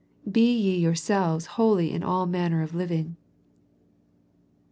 "Be 0.37 0.51
ye 0.51 0.77
yourselves 0.77 1.45
holy 1.45 1.91
in 1.93 2.01
all 2.01 2.25
manner 2.25 2.63
of 2.63 2.71
Hving." 2.71 3.17